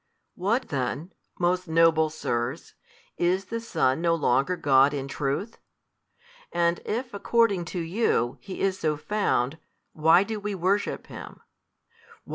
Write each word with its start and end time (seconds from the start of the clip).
What 0.33 0.69
then, 0.69 1.13
most 1.37 1.67
noble 1.67 2.09
sirs, 2.09 2.73
is 3.17 3.45
the 3.45 3.59
Son 3.59 4.01
no 4.01 4.15
longer 4.15 4.57
God 4.57 4.95
in 4.95 5.07
truth? 5.07 5.59
And 6.51 6.79
if 6.85 7.13
according 7.13 7.65
to 7.65 7.79
you, 7.79 8.39
He 8.41 8.61
is 8.61 8.79
so 8.79 8.97
found, 8.97 9.59
why 9.93 10.23
do 10.23 10.39
we 10.39 10.55
worship 10.55 11.05
Him? 11.05 11.41